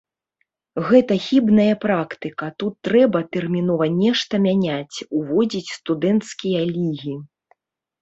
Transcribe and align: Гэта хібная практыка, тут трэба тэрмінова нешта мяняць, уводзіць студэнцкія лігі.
Гэта 0.87 1.17
хібная 1.25 1.75
практыка, 1.83 2.49
тут 2.63 2.73
трэба 2.89 3.23
тэрмінова 3.37 3.85
нешта 4.01 4.43
мяняць, 4.49 4.95
уводзіць 5.21 5.73
студэнцкія 5.81 6.61
лігі. 6.75 7.15